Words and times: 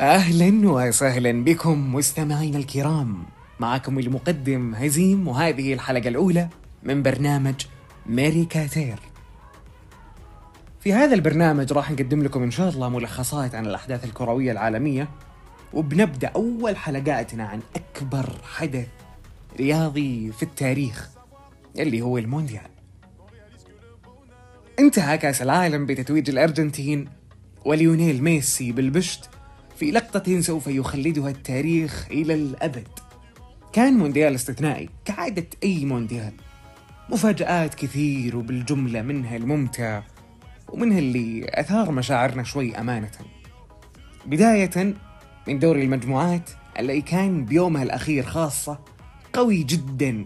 أهلا 0.00 0.70
وسهلا 0.70 1.44
بكم 1.44 1.94
مستمعينا 1.94 2.58
الكرام. 2.58 3.24
معكم 3.60 3.98
المقدم 3.98 4.74
هزيم 4.74 5.28
وهذه 5.28 5.72
الحلقة 5.74 6.08
الأولى 6.08 6.48
من 6.82 7.02
برنامج 7.02 7.54
ميري 8.06 8.44
كاتير. 8.44 8.98
في 10.80 10.92
هذا 10.92 11.14
البرنامج 11.14 11.72
راح 11.72 11.90
نقدم 11.90 12.22
لكم 12.22 12.42
إن 12.42 12.50
شاء 12.50 12.68
الله 12.68 12.88
ملخصات 12.88 13.54
عن 13.54 13.66
الأحداث 13.66 14.04
الكروية 14.04 14.52
العالمية 14.52 15.08
وبنبدأ 15.72 16.28
أول 16.28 16.76
حلقاتنا 16.76 17.44
عن 17.44 17.60
أكبر 17.76 18.32
حدث 18.54 18.88
رياضي 19.58 20.32
في 20.32 20.42
التاريخ 20.42 21.10
اللي 21.78 22.02
هو 22.02 22.18
المونديال. 22.18 22.70
انتهى 24.78 25.18
كأس 25.18 25.42
العالم 25.42 25.86
بتتويج 25.86 26.30
الأرجنتين 26.30 27.08
وليونيل 27.64 28.22
ميسي 28.22 28.72
بالبشت 28.72 29.30
في 29.76 29.90
لقطة 29.90 30.40
سوف 30.40 30.66
يخلدها 30.66 31.30
التاريخ 31.30 32.06
إلى 32.10 32.34
الأبد. 32.34 32.88
كان 33.72 33.94
مونديال 33.94 34.34
استثنائي 34.34 34.88
كعادة 35.04 35.46
أي 35.64 35.84
مونديال. 35.84 36.32
مفاجآت 37.10 37.74
كثير 37.74 38.36
وبالجملة 38.36 39.02
منها 39.02 39.36
الممتع 39.36 40.02
ومنها 40.68 40.98
اللي 40.98 41.46
أثار 41.48 41.90
مشاعرنا 41.90 42.42
شوي 42.42 42.76
أمانة. 42.76 43.10
بداية 44.26 44.94
من 45.48 45.58
دوري 45.58 45.82
المجموعات 45.82 46.50
اللي 46.78 47.00
كان 47.00 47.44
بيومها 47.44 47.82
الأخير 47.82 48.22
خاصة 48.24 48.78
قوي 49.32 49.62
جدا. 49.62 50.24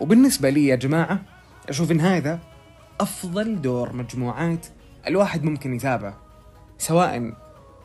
وبالنسبة 0.00 0.50
لي 0.50 0.66
يا 0.66 0.76
جماعة 0.76 1.20
أشوف 1.68 1.90
إن 1.90 2.00
هذا 2.00 2.40
أفضل 3.00 3.62
دور 3.62 3.96
مجموعات 3.96 4.66
الواحد 5.06 5.44
ممكن 5.44 5.74
يتابعه 5.74 6.16
سواء 6.78 7.32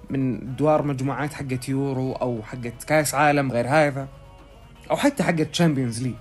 من 0.09 0.55
دوار 0.55 0.83
مجموعات 0.83 1.33
حقت 1.33 1.69
يورو 1.69 2.13
أو 2.13 2.43
حقت 2.43 2.83
كاس 2.83 3.15
عالم 3.15 3.51
غير 3.51 3.67
هذا 3.67 4.07
أو 4.91 4.95
حتى 4.95 5.23
حقت 5.23 5.41
Champions 5.41 6.03
League 6.03 6.15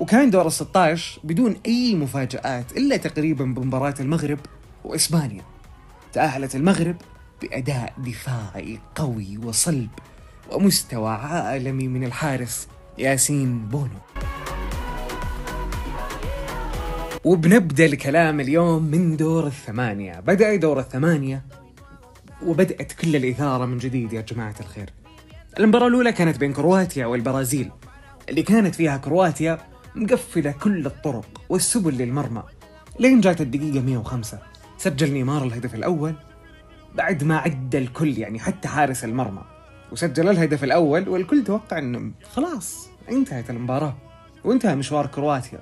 وكان 0.00 0.30
دور 0.30 0.46
ال 0.46 0.52
16 0.52 1.20
بدون 1.24 1.56
أي 1.66 1.94
مفاجآت 1.94 2.72
إلا 2.76 2.96
تقريبا 2.96 3.44
بمباراة 3.44 3.94
المغرب 4.00 4.38
وإسبانيا. 4.84 5.42
تأهلت 6.12 6.56
المغرب 6.56 6.96
بأداء 7.42 7.92
دفاعي 7.98 8.78
قوي 8.94 9.38
وصلب 9.38 9.90
ومستوى 10.50 11.10
عالمي 11.10 11.88
من 11.88 12.04
الحارس 12.04 12.68
ياسين 12.98 13.58
بونو. 13.58 13.98
وبنبدأ 17.24 17.86
الكلام 17.86 18.40
اليوم 18.40 18.82
من 18.82 19.16
دور 19.16 19.46
الثمانية. 19.46 20.20
بدأ 20.20 20.56
دور 20.56 20.80
الثمانية 20.80 21.42
وبدأت 22.46 22.92
كل 22.92 23.16
الإثارة 23.16 23.66
من 23.66 23.78
جديد 23.78 24.12
يا 24.12 24.20
جماعة 24.20 24.54
الخير. 24.60 24.90
المباراة 25.58 25.86
الأولى 25.86 26.12
كانت 26.12 26.38
بين 26.38 26.52
كرواتيا 26.52 27.06
والبرازيل 27.06 27.70
اللي 28.28 28.42
كانت 28.42 28.74
فيها 28.74 28.96
كرواتيا 28.96 29.58
مقفلة 29.94 30.50
كل 30.50 30.86
الطرق 30.86 31.26
والسبل 31.48 31.94
للمرمى. 31.94 32.42
لين 33.00 33.20
جات 33.20 33.40
الدقيقة 33.40 33.80
105 33.80 34.38
سجل 34.78 35.12
نيمار 35.12 35.44
الهدف 35.44 35.74
الأول 35.74 36.14
بعد 36.94 37.24
ما 37.24 37.38
عدى 37.38 37.78
الكل 37.78 38.18
يعني 38.18 38.38
حتى 38.38 38.68
حارس 38.68 39.04
المرمى. 39.04 39.42
وسجل 39.92 40.28
الهدف 40.28 40.64
الأول 40.64 41.08
والكل 41.08 41.44
توقع 41.44 41.78
أنه 41.78 42.12
خلاص 42.32 42.88
انتهت 43.10 43.50
المباراة 43.50 43.96
وانتهى 44.44 44.74
مشوار 44.76 45.06
كرواتيا. 45.06 45.60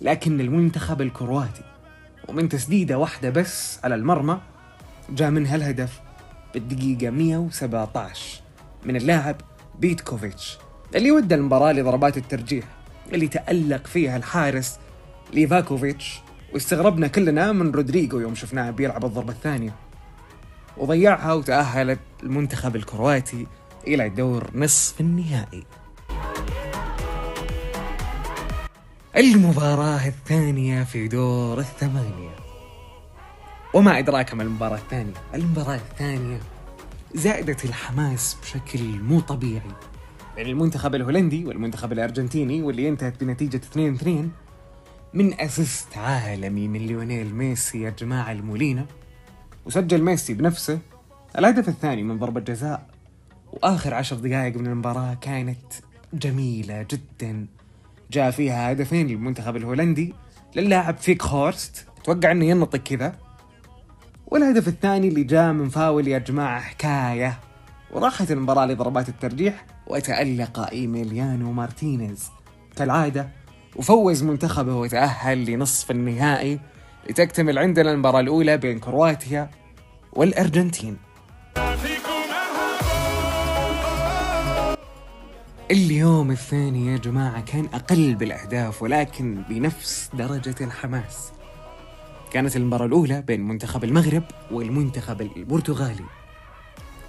لكن 0.00 0.40
المنتخب 0.40 1.00
الكرواتي 1.02 1.62
ومن 2.28 2.48
تسديدة 2.48 2.98
واحدة 2.98 3.30
بس 3.30 3.78
على 3.84 3.94
المرمى 3.94 4.40
جاء 5.10 5.30
منها 5.30 5.56
الهدف 5.56 6.00
بالدقيقة 6.54 7.10
117 7.10 8.40
من 8.84 8.96
اللاعب 8.96 9.36
بيتكوفيتش 9.78 10.58
اللي 10.94 11.10
ودى 11.10 11.34
المباراة 11.34 11.72
لضربات 11.72 12.16
الترجيح 12.16 12.64
اللي 13.12 13.28
تألق 13.28 13.86
فيها 13.86 14.16
الحارس 14.16 14.78
ليفاكوفيتش 15.32 16.20
واستغربنا 16.54 17.06
كلنا 17.06 17.52
من 17.52 17.70
رودريجو 17.70 18.20
يوم 18.20 18.34
شفناه 18.34 18.70
بيلعب 18.70 19.04
الضربة 19.04 19.32
الثانية. 19.32 19.74
وضيعها 20.76 21.32
وتأهلت 21.32 21.98
المنتخب 22.22 22.76
الكرواتي 22.76 23.46
إلى 23.86 24.08
دور 24.08 24.50
نصف 24.54 25.00
النهائي. 25.00 25.64
المباراة 29.16 30.06
الثانية 30.06 30.84
في 30.84 31.08
دور 31.08 31.58
الثمانية. 31.58 32.49
وما 33.74 33.98
أدراك 33.98 34.34
ما 34.34 34.42
المباراة 34.42 34.76
الثانية. 34.76 35.12
المباراة 35.34 35.74
الثانية 35.74 36.40
زادت 37.14 37.64
الحماس 37.64 38.36
بشكل 38.42 38.80
مو 38.82 39.20
طبيعي. 39.20 39.72
بين 40.36 40.46
المنتخب 40.46 40.94
الهولندي 40.94 41.46
والمنتخب 41.46 41.92
الأرجنتيني 41.92 42.62
واللي 42.62 42.88
انتهت 42.88 43.24
بنتيجة 43.24 43.60
2-2 43.74 44.30
من 45.14 45.40
assist 45.40 45.96
عالمي 45.96 46.68
من 46.68 46.80
ليونيل 46.80 47.34
ميسي 47.34 47.82
يا 47.82 47.90
جماعة 47.90 48.32
لمولينا. 48.32 48.86
وسجل 49.66 50.02
ميسي 50.02 50.34
بنفسه 50.34 50.78
الهدف 51.38 51.68
الثاني 51.68 52.02
من 52.02 52.18
ضربة 52.18 52.40
جزاء. 52.40 52.86
وآخر 53.52 53.94
عشر 53.94 54.16
دقائق 54.16 54.56
من 54.56 54.66
المباراة 54.66 55.14
كانت 55.14 55.72
جميلة 56.12 56.86
جدا. 56.90 57.46
جاء 58.10 58.30
فيها 58.30 58.72
هدفين 58.72 59.06
للمنتخب 59.06 59.56
الهولندي 59.56 60.14
للاعب 60.56 60.96
فيك 60.98 61.24
هورست. 61.24 61.86
أتوقع 62.00 62.30
إنه 62.32 62.44
ينطق 62.44 62.78
كذا. 62.78 63.29
والهدف 64.30 64.68
الثاني 64.68 65.08
اللي 65.08 65.22
جاء 65.22 65.52
من 65.52 65.68
فاول 65.68 66.08
يا 66.08 66.18
جماعة 66.18 66.60
حكاية. 66.60 67.38
وراحت 67.92 68.30
المباراة 68.30 68.66
لضربات 68.66 69.08
الترجيح 69.08 69.64
وتألق 69.86 70.70
إيميليانو 70.72 71.52
مارتينيز. 71.52 72.30
كالعادة 72.76 73.28
وفوز 73.76 74.22
منتخبه 74.22 74.74
وتأهل 74.74 75.44
لنصف 75.44 75.90
النهائي 75.90 76.60
لتكتمل 77.10 77.58
عندنا 77.58 77.92
المباراة 77.92 78.20
الأولى 78.20 78.56
بين 78.56 78.78
كرواتيا 78.78 79.50
والأرجنتين. 80.12 80.96
اليوم 85.70 86.30
الثاني 86.30 86.86
يا 86.92 86.96
جماعة 86.96 87.40
كان 87.40 87.68
أقل 87.74 88.14
بالأهداف 88.14 88.82
ولكن 88.82 89.42
بنفس 89.48 90.10
درجة 90.14 90.54
الحماس. 90.60 91.32
كانت 92.32 92.56
المباراة 92.56 92.86
الأولى 92.86 93.22
بين 93.22 93.48
منتخب 93.48 93.84
المغرب 93.84 94.22
والمنتخب 94.50 95.20
البرتغالي. 95.20 96.04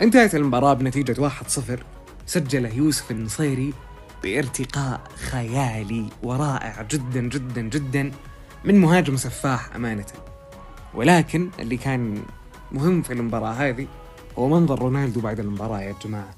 انتهت 0.01 0.35
المباراة 0.35 0.73
بنتيجة 0.73 1.29
1-0 1.29 1.83
سجل 2.25 2.65
يوسف 2.65 3.11
النصيري 3.11 3.73
بارتقاء 4.23 5.01
خيالي 5.15 6.05
ورائع 6.23 6.81
جدا 6.81 7.21
جدا 7.21 7.61
جدا 7.61 8.11
من 8.65 8.79
مهاجم 8.79 9.17
سفاح 9.17 9.75
أمانة. 9.75 10.05
ولكن 10.93 11.49
اللي 11.59 11.77
كان 11.77 12.23
مهم 12.71 13.01
في 13.01 13.13
المباراة 13.13 13.51
هذه 13.51 13.87
هو 14.37 14.49
منظر 14.49 14.79
رونالدو 14.79 15.21
بعد 15.21 15.39
المباراة 15.39 15.81
يا 15.81 15.95
جماعة. 16.05 16.35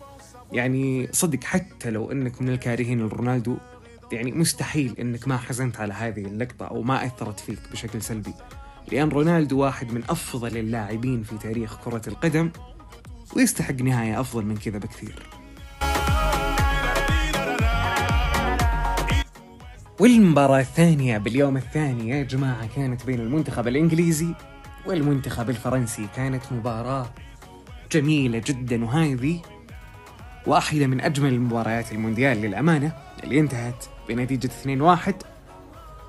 يعني 0.51 1.07
صدق 1.11 1.43
حتى 1.43 1.89
لو 1.91 2.11
إنك 2.11 2.41
من 2.41 2.49
الكارهين 2.49 2.99
لرونالدو 2.99 3.57
يعني 4.11 4.31
مستحيل 4.31 4.95
إنك 4.99 5.27
ما 5.27 5.38
حزنت 5.38 5.79
على 5.79 5.93
هذه 5.93 6.25
اللقطة 6.25 6.66
أو 6.66 6.81
ما 6.81 7.05
أثرت 7.05 7.39
فيك 7.39 7.59
بشكل 7.72 8.01
سلبي. 8.01 8.33
لأن 8.91 9.09
رونالدو 9.09 9.59
واحد 9.59 9.94
من 9.94 10.03
أفضل 10.09 10.57
اللاعبين 10.57 11.23
في 11.23 11.38
تاريخ 11.38 11.77
كرة 11.85 12.01
القدم 12.07 12.49
ويستحق 13.35 13.81
نهاية 13.81 14.19
أفضل 14.19 14.46
من 14.46 14.58
كذا 14.58 14.78
بكثير. 14.78 15.19
والمباراة 19.99 20.59
الثانية 20.59 21.17
باليوم 21.17 21.58
الثاني 21.58 22.09
يا 22.09 22.23
جماعة 22.23 22.67
كانت 22.75 23.05
بين 23.05 23.19
المنتخب 23.19 23.67
الإنجليزي 23.67 24.34
والمنتخب 24.85 25.49
الفرنسي. 25.49 26.08
كانت 26.16 26.43
مباراة 26.52 27.09
جميلة 27.91 28.41
جدا 28.46 28.85
وهذه 28.85 29.41
واحدة 30.47 30.87
من 30.87 31.02
أجمل 31.02 31.34
المباريات 31.34 31.91
المونديال 31.91 32.37
للأمانة 32.37 32.93
اللي 33.23 33.40
انتهت 33.40 33.85
بنتيجة 34.09 34.49
2-1 34.63 35.13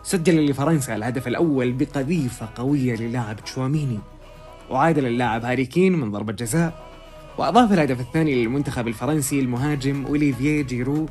سجل 0.04 0.46
لفرنسا 0.50 0.96
الهدف 0.96 1.28
الأول 1.28 1.72
بقذيفة 1.72 2.48
قوية 2.56 2.96
للاعب 2.96 3.36
تشواميني. 3.44 3.98
وعادل 4.70 5.06
اللاعب 5.06 5.44
هاري 5.44 5.66
كين 5.66 5.92
من 5.92 6.10
ضربة 6.10 6.32
جزاء 6.32 6.84
وأضاف 7.38 7.72
الهدف 7.72 8.00
الثاني 8.00 8.34
للمنتخب 8.34 8.88
الفرنسي 8.88 9.40
المهاجم 9.40 10.06
أوليفييه 10.06 10.62
جيرو 10.62 11.06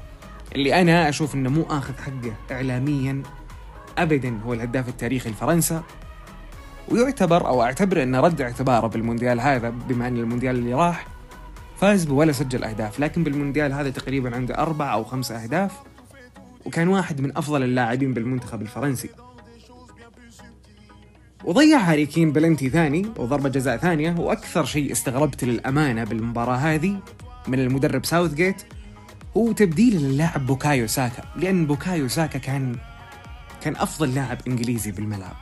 اللي 0.56 0.82
أنا 0.82 1.10
أشوف 1.10 1.36
أنه 1.36 1.50
مو 1.50 1.64
آخذ 1.64 1.94
حقه 1.98 2.34
إعلاميا 2.52 3.24
أبدا 3.98 4.40
هو 4.46 4.54
الهداف 4.54 4.90
التاريخي 4.90 5.30
لفرنسا. 5.30 5.84
ويعتبر 6.92 7.48
أو 7.48 7.64
أعتبر 7.64 8.04
أنه 8.04 8.20
رد 8.20 8.42
اعتباره 8.42 8.88
بالمونديال 8.88 9.40
هذا 9.40 9.70
بما 9.70 10.08
أن 10.08 10.18
المونديال 10.18 10.56
اللي 10.56 10.74
راح 10.74 11.08
فاز 11.78 12.10
ولا 12.10 12.32
سجل 12.32 12.64
أهداف 12.64 13.00
لكن 13.00 13.24
بالمونديال 13.24 13.74
هذا 13.74 13.90
تقريبا 13.90 14.36
عنده 14.36 14.58
أربع 14.58 14.94
أو 14.94 15.04
خمس 15.04 15.32
أهداف. 15.32 15.93
وكان 16.66 16.88
واحد 16.88 17.22
من 17.22 17.38
أفضل 17.38 17.64
اللاعبين 17.64 18.14
بالمنتخب 18.14 18.62
الفرنسي. 18.62 19.10
وضيع 21.44 21.78
هاري 21.78 22.06
كين 22.06 22.32
بلنتي 22.32 22.70
ثاني 22.70 23.06
وضربة 23.18 23.50
جزاء 23.50 23.78
ثانية 23.78 24.16
وأكثر 24.20 24.66
شيء 24.66 24.92
استغربت 24.92 25.44
للأمانة 25.44 26.04
بالمباراة 26.04 26.56
هذه 26.56 27.00
من 27.48 27.60
المدرب 27.60 28.06
ساوث 28.06 28.34
جيت 28.34 28.64
هو 29.38 29.52
تبديل 29.52 29.96
اللاعب 29.96 30.46
بوكايو 30.46 30.88
ساكا 30.88 31.24
لأن 31.36 31.66
بوكايو 31.66 32.08
ساكا 32.08 32.40
كان 32.40 32.76
كان 33.62 33.76
أفضل 33.76 34.16
لاعب 34.16 34.38
إنجليزي 34.48 34.92
بالملعب. 34.92 35.36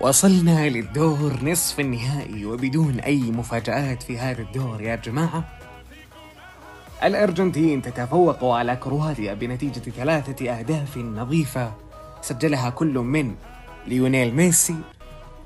وصلنا 0.00 0.68
للدور 0.68 1.32
نصف 1.42 1.80
النهائي 1.80 2.44
وبدون 2.44 3.00
أي 3.00 3.20
مفاجآت 3.20 4.02
في 4.02 4.18
هذا 4.18 4.42
الدور 4.42 4.80
يا 4.82 4.96
جماعة 4.96 5.44
الأرجنتين 7.04 7.82
تتفوق 7.82 8.44
على 8.44 8.76
كرواتيا 8.76 9.34
بنتيجة 9.34 9.90
ثلاثة 9.90 10.50
أهداف 10.50 10.96
نظيفة 10.98 11.72
سجلها 12.22 12.70
كل 12.70 12.98
من 12.98 13.34
ليونيل 13.86 14.34
ميسي 14.34 14.76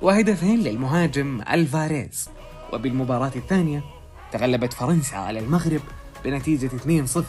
وهدفين 0.02 0.60
للمهاجم 0.60 1.40
ألفاريز. 1.50 2.28
وبالمباراة 2.72 3.32
الثانية 3.36 3.84
تغلبت 4.32 4.72
فرنسا 4.72 5.16
على 5.16 5.38
المغرب 5.38 5.80
بنتيجة 6.24 6.70
2-0 7.06 7.20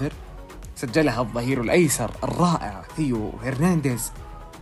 سجلها 0.76 1.22
الظهير 1.22 1.62
الأيسر 1.62 2.12
الرائع 2.24 2.82
ثيو 2.98 3.32
هرنانديز 3.44 4.12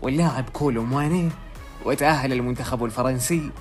واللاعب 0.01 0.49
كولو 0.53 0.83
موانيه 0.83 1.29
وتأهل 1.85 2.33
المنتخب 2.33 2.83
الفرنسي 2.83 3.51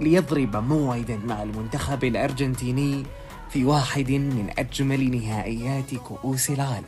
ليضرب 0.00 0.56
موعدا 0.56 1.16
مع 1.24 1.42
المنتخب 1.42 2.04
الأرجنتيني 2.04 3.06
في 3.52 3.64
واحد 3.64 4.10
من 4.10 4.50
أجمل 4.58 5.10
نهائيات 5.10 5.94
كؤوس 5.94 6.50
العالم. 6.50 6.84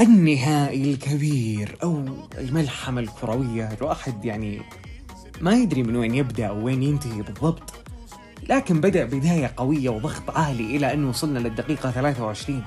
النهائي 0.00 0.90
الكبير 0.94 1.76
أو 1.82 2.04
الملحمة 2.38 3.00
الكروية. 3.00 3.72
الواحد 3.72 4.24
يعني 4.24 4.62
ما 5.40 5.52
يدري 5.52 5.82
من 5.82 5.96
وين 5.96 6.14
يبدأ 6.14 6.50
وين 6.50 6.82
ينتهي 6.82 7.22
بالضبط. 7.22 7.72
لكن 8.48 8.80
بدأ 8.80 9.04
بداية 9.04 9.52
قوية 9.56 9.88
وضغط 9.88 10.30
عالي 10.30 10.76
إلى 10.76 10.92
أن 10.94 11.04
وصلنا 11.04 11.38
للدقيقة 11.38 11.90
23 11.90 12.64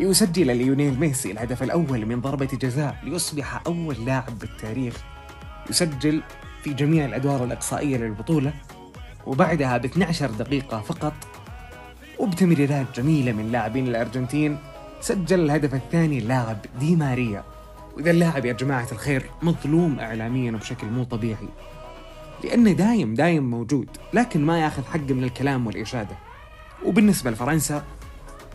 ليسجل 0.00 0.56
ليونيل 0.56 1.00
ميسي 1.00 1.30
الهدف 1.30 1.62
الأول 1.62 2.06
من 2.06 2.20
ضربة 2.20 2.48
جزاء. 2.62 2.98
ليصبح 3.04 3.66
أول 3.66 4.04
لاعب 4.04 4.38
بالتاريخ. 4.38 4.96
يسجل 5.70 6.22
في 6.66 6.74
جميع 6.74 7.04
الأدوار 7.04 7.44
الإقصائية 7.44 7.96
للبطولة 7.96 8.52
وبعدها 9.26 9.76
ب 9.76 9.84
12 9.84 10.30
دقيقة 10.30 10.80
فقط 10.80 11.12
وبتمريرات 12.18 12.86
جميلة 13.00 13.32
من 13.32 13.52
لاعبين 13.52 13.88
الأرجنتين 13.88 14.58
سجل 15.00 15.40
الهدف 15.40 15.74
الثاني 15.74 16.18
اللاعب 16.18 16.58
دي 16.80 16.96
ماريا. 16.96 17.44
وإذا 17.96 18.10
اللاعب 18.10 18.44
يا 18.44 18.52
جماعة 18.52 18.86
الخير 18.92 19.30
مظلوم 19.42 20.00
إعلاميا 20.00 20.50
بشكل 20.50 20.86
مو 20.86 21.04
طبيعي 21.04 21.48
لأنه 22.44 22.72
دايم 22.72 23.14
دايم 23.14 23.50
موجود 23.50 23.88
لكن 24.12 24.44
ما 24.44 24.60
ياخذ 24.60 24.84
حقه 24.84 25.14
من 25.14 25.24
الكلام 25.24 25.66
والإشادة. 25.66 26.16
وبالنسبة 26.84 27.30
لفرنسا 27.30 27.84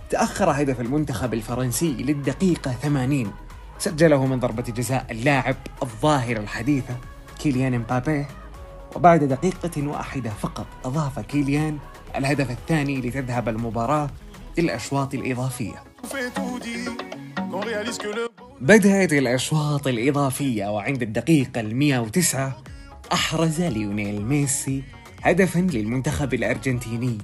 تأخر 0.09 0.51
هدف 0.51 0.81
المنتخب 0.81 1.33
الفرنسي 1.33 1.93
للدقيقة 1.93 2.71
80 2.71 3.31
سجله 3.77 4.25
من 4.25 4.39
ضربة 4.39 4.63
جزاء 4.63 5.05
اللاعب 5.11 5.55
الظاهرة 5.83 6.39
الحديثة. 6.39 7.10
كيليان 7.43 7.79
مبابي 7.79 8.25
وبعد 8.95 9.23
دقيقة 9.23 9.88
واحدة 9.88 10.29
فقط 10.29 10.67
أضاف 10.85 11.19
كيليان 11.19 11.77
الهدف 12.15 12.51
الثاني 12.51 13.01
لتذهب 13.01 13.49
المباراة 13.49 14.09
للأشواط 14.57 15.13
الإضافية. 15.13 15.83
بدأت 18.61 19.13
الأشواط 19.13 19.88
الإضافية 19.88 20.65
وعند 20.65 21.01
الدقيقة 21.01 21.61
المئة 21.61 21.99
وتسعة 21.99 22.57
أحرز 23.13 23.61
ليونيل 23.61 24.25
ميسي 24.25 24.83
هدفا 25.23 25.59
للمنتخب 25.59 26.33
الأرجنتيني. 26.33 27.17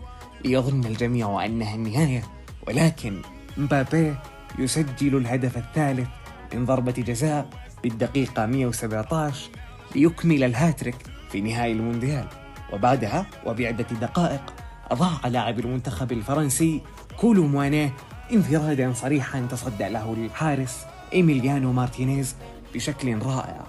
ليظن 0.45 0.85
الجميع 0.85 1.45
أنها 1.45 1.75
النهاية 1.75 2.23
ولكن 2.67 3.21
مبابي 3.57 4.15
يسجل 4.59 5.17
الهدف 5.17 5.57
الثالث 5.57 6.07
من 6.53 6.65
ضربة 6.65 6.91
جزاء 6.91 7.49
بالدقيقة 7.83 8.45
117 8.45 9.49
ليكمل 9.95 10.43
الهاتريك 10.43 10.95
في 11.31 11.41
نهائي 11.41 11.71
المونديال. 11.71 12.27
وبعدها 12.73 13.25
وبعدة 13.45 13.85
دقائق 14.01 14.53
أضاع 14.91 15.27
لاعب 15.27 15.59
المنتخب 15.59 16.11
الفرنسي 16.11 16.81
كولو 17.17 17.47
موانيه 17.47 17.93
انفرادا 18.33 18.93
صريحا 18.93 19.47
تصدى 19.51 19.89
له 19.89 20.13
الحارس 20.13 20.85
إيميليانو 21.13 21.71
مارتينيز 21.71 22.35
بشكل 22.73 23.17
رائع. 23.19 23.63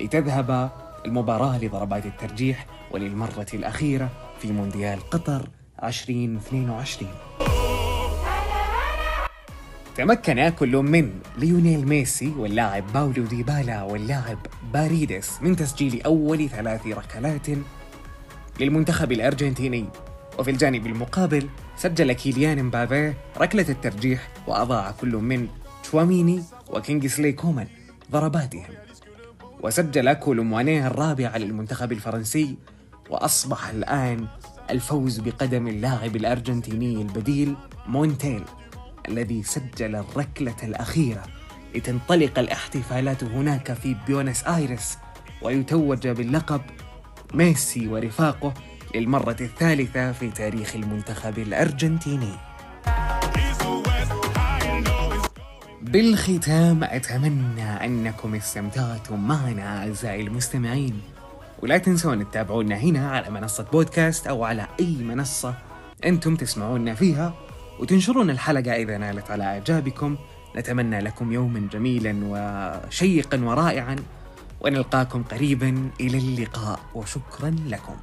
لتذهب 0.00 0.70
المباراة 1.06 1.58
لضربات 1.58 2.06
الترجيح 2.06 2.66
وللمرة 2.90 3.46
الأخيرة 3.54 4.08
في 4.40 4.52
مونديال 4.52 5.10
قطر 5.10 5.48
2022 5.84 7.10
تمكن 9.96 10.48
كل 10.48 10.76
من 10.76 11.12
ليونيل 11.38 11.88
ميسي 11.88 12.32
واللاعب 12.38 12.92
باولو 12.92 13.24
ديبالا 13.24 13.82
واللاعب 13.82 14.38
باريدس 14.72 15.42
من 15.42 15.56
تسجيل 15.56 16.02
أول 16.02 16.48
ثلاث 16.48 16.86
ركلات 16.86 17.46
للمنتخب 18.60 19.12
الأرجنتيني. 19.12 19.84
وفي 20.38 20.50
الجانب 20.50 20.86
المقابل 20.86 21.48
سجل 21.76 22.12
كيليان 22.12 22.64
مبابي 22.64 23.14
ركلة 23.38 23.66
الترجيح 23.68 24.28
وأضاع 24.46 24.90
كل 24.90 25.16
من 25.16 25.48
تشواميني 25.82 26.42
وكينغسلي 26.70 27.32
كومان 27.32 27.66
ضرباتهم. 28.10 28.74
وسجل 29.62 30.12
كولوموانيه 30.12 30.86
الرابع 30.86 31.36
للمنتخب 31.36 31.92
الفرنسي 31.92 32.56
وأصبح 33.10 33.68
الآن 33.68 34.26
الفوز 34.70 35.18
بقدم 35.18 35.68
اللاعب 35.68 36.16
الأرجنتيني 36.16 37.02
البديل 37.02 37.56
مونتيل. 37.86 38.44
الذي 39.08 39.42
سجل 39.42 39.96
الركلة 39.96 40.56
الأخيرة. 40.62 41.22
لتنطلق 41.74 42.38
الاحتفالات 42.38 43.24
هناك 43.24 43.72
في 43.72 43.96
بيونس 44.06 44.44
آيرس 44.44 44.98
ويتوج 45.42 46.08
باللقب 46.08 46.60
ميسي 47.34 47.88
ورفاقه 47.88 48.54
للمرة 48.94 49.36
الثالثة 49.40 50.12
في 50.12 50.30
تاريخ 50.30 50.74
المنتخب 50.74 51.38
الأرجنتيني. 51.38 52.32
بالختام 55.82 56.84
أتمنى 56.84 57.84
أنكم 57.84 58.34
استمتعتم 58.34 59.28
معنا 59.28 59.78
أعزائي 59.78 60.22
المستمعين. 60.22 61.00
ولا 61.62 61.78
تنسون 61.78 62.30
تتابعونا 62.30 62.76
هنا 62.76 63.10
على 63.10 63.30
منصة 63.30 63.64
بودكاست 63.72 64.26
أو 64.26 64.44
على 64.44 64.66
أي 64.80 64.96
منصة 64.96 65.54
أنتم 66.04 66.36
تسمعونا 66.36 66.94
فيها. 66.94 67.34
وتنشرون 67.80 68.30
الحلقة 68.30 68.72
إذا 68.72 68.98
نالت 68.98 69.30
على 69.30 69.44
إعجابكم. 69.44 70.16
نتمنى 70.56 71.00
لكم 71.00 71.32
يوما 71.32 71.68
جميلا 71.72 72.14
وشيقا 72.22 73.44
ورائعا 73.44 73.96
ونلقاكم 74.60 75.22
قريبا 75.22 75.90
إلى 76.00 76.18
اللقاء 76.18 76.80
وشكرا 76.94 77.56
لكم. 77.66 77.96